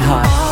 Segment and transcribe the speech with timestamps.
[0.00, 0.26] Hot.
[0.26, 0.43] heart.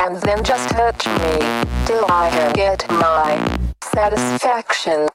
[0.00, 1.38] and then just touch me
[1.86, 3.36] till I can get my
[3.82, 5.08] satisfaction.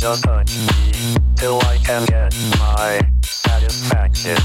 [0.00, 4.38] just touch me till I can get my satisfaction.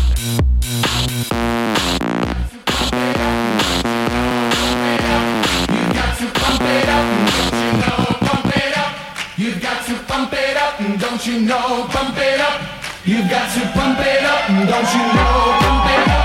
[9.37, 11.87] You got to pump it up, don't you know?
[11.87, 12.61] Pump it up.
[13.05, 15.59] You've got to pump it up, don't you know?
[15.61, 16.24] Pump it up.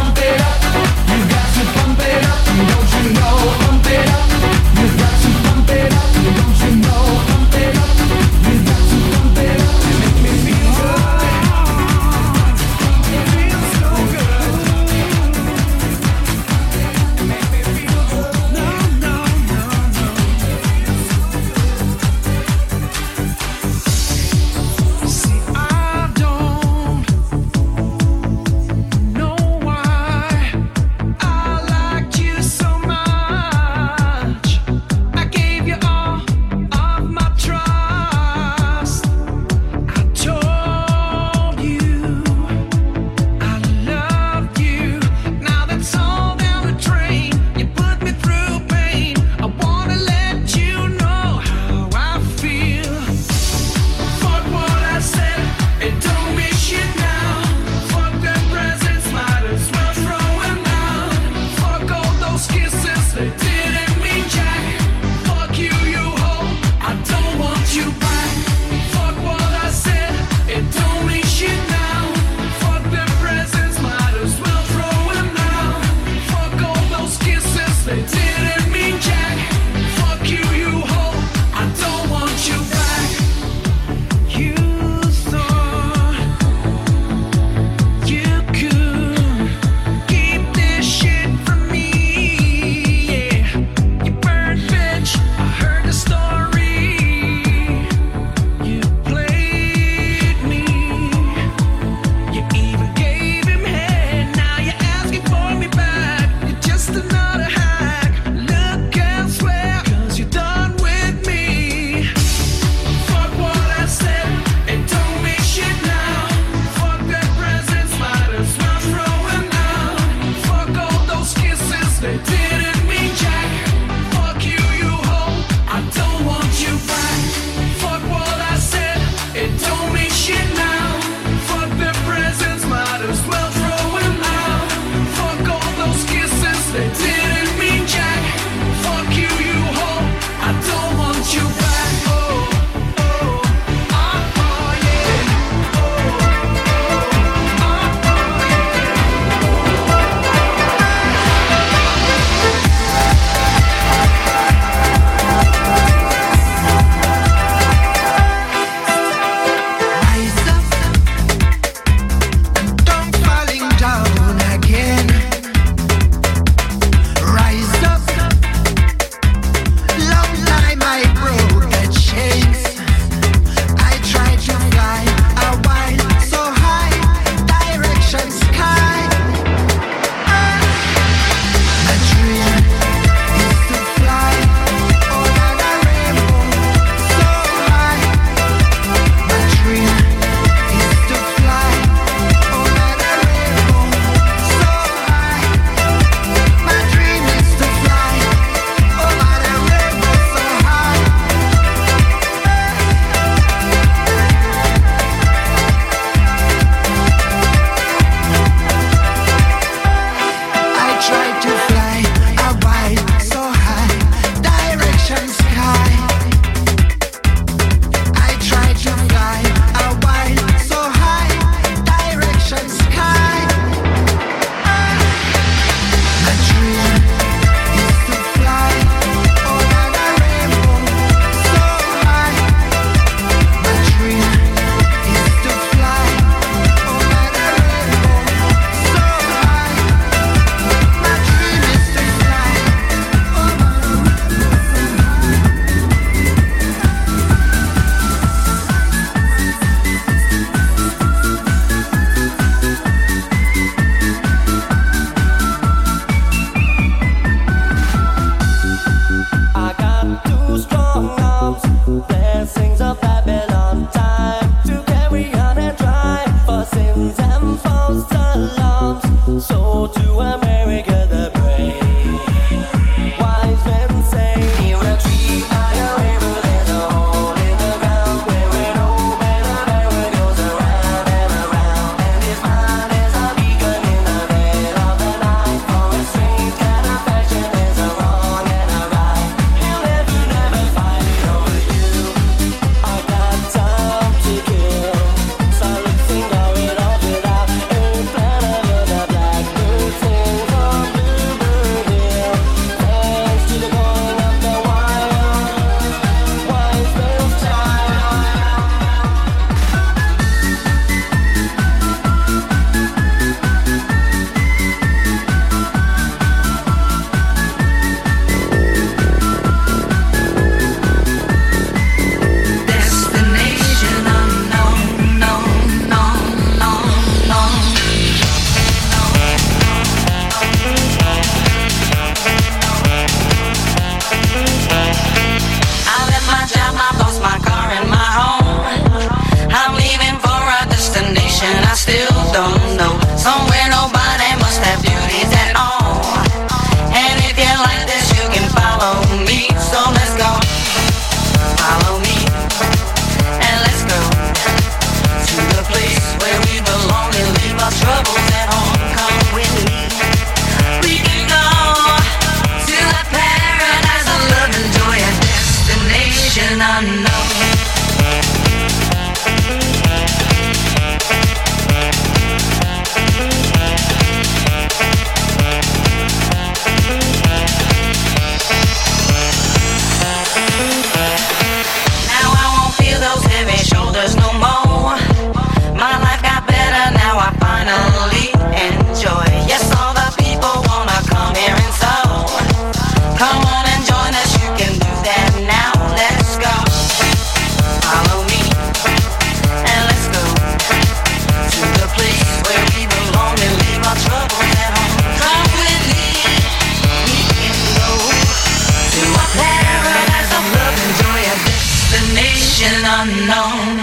[413.05, 413.80] Destination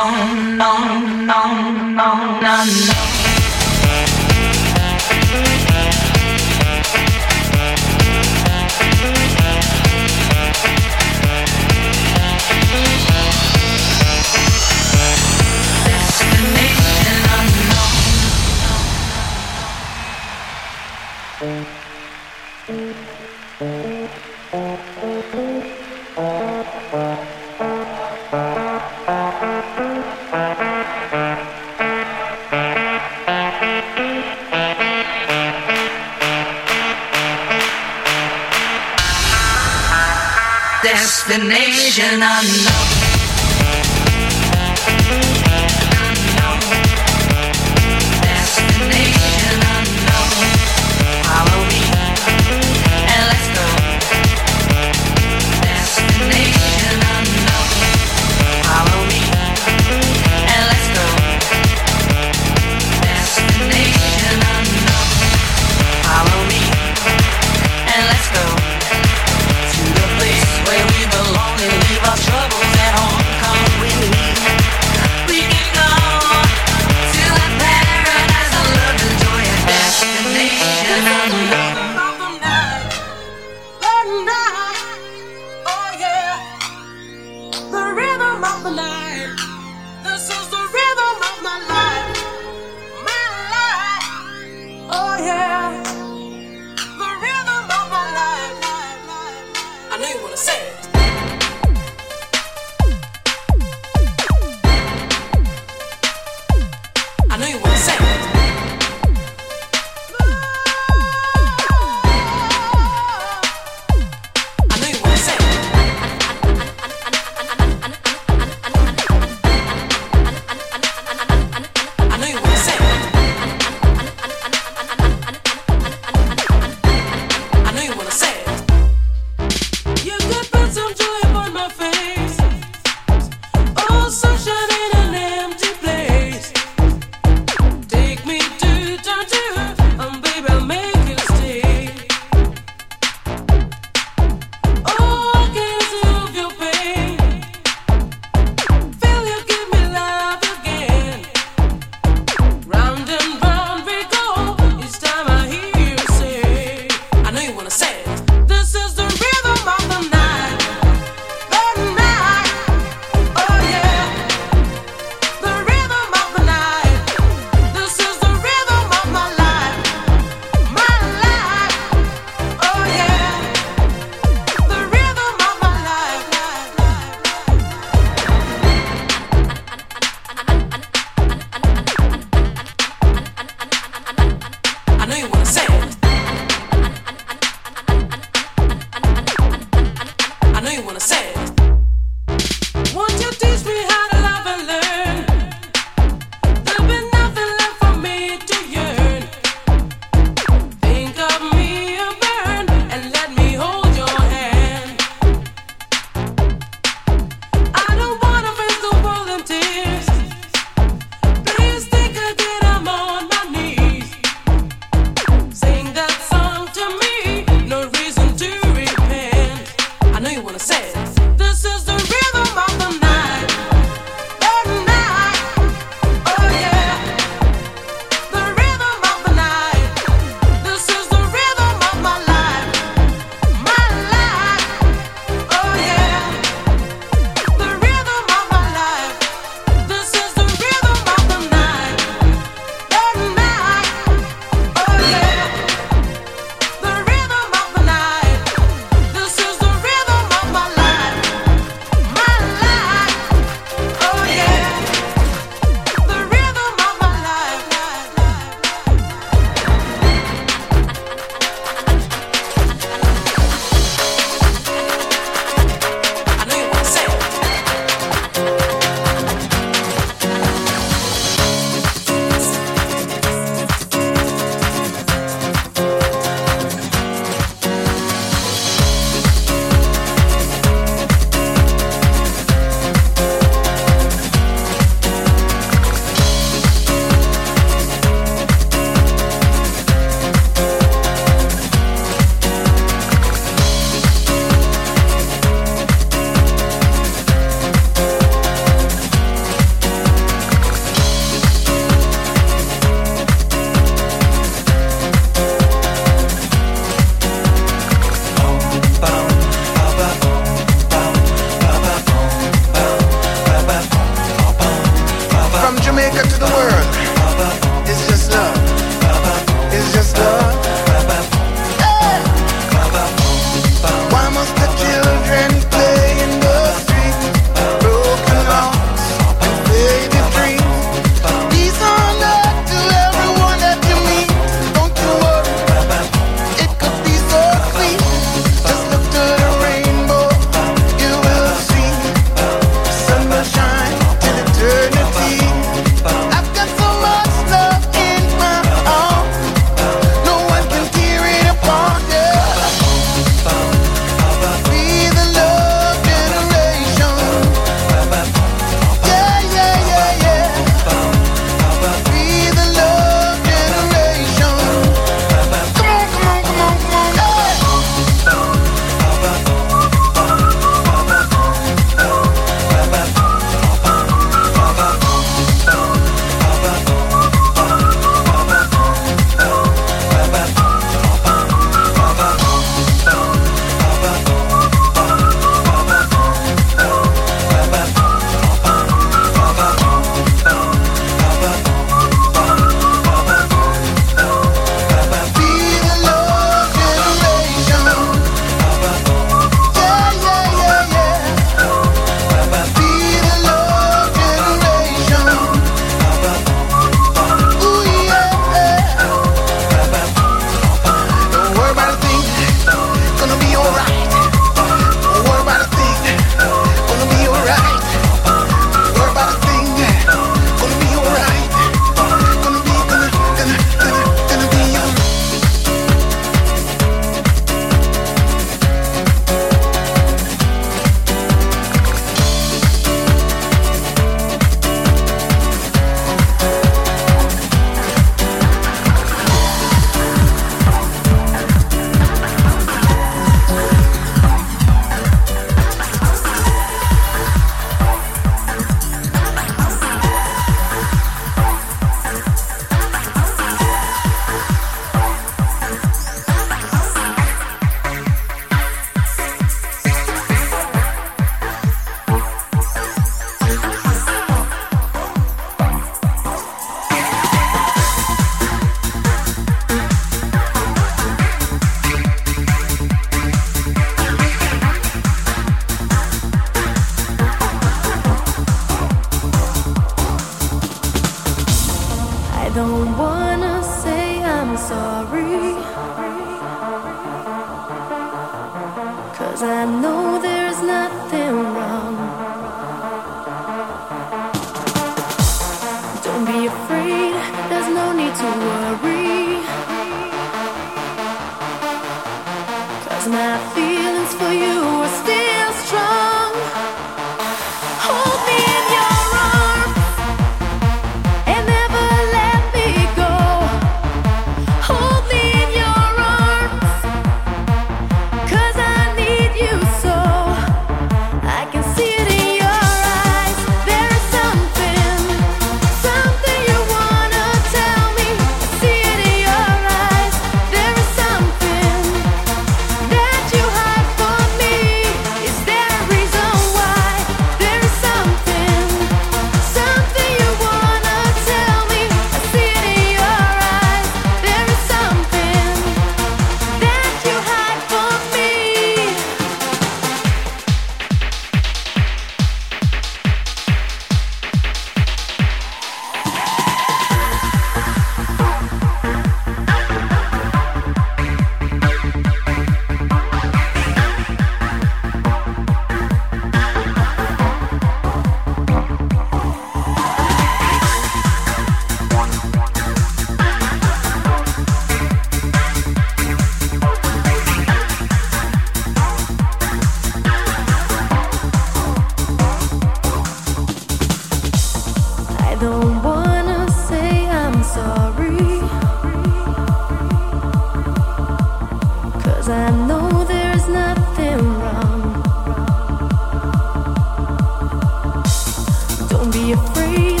[599.13, 600.00] Hold me